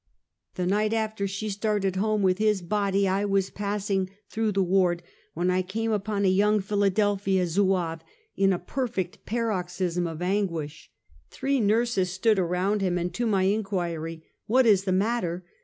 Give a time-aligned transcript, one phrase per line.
[0.55, 0.57] 268 Half a Oentuet.
[0.57, 5.03] The niglit after she started home with his body, I was pasing through the ward,
[5.35, 8.01] when I came upon a young Philadelphia Zouave
[8.35, 10.89] in a perfect paroxysm of anguish.
[11.29, 15.45] Three nurses stood around him, and to my inquiry" What is the matter?"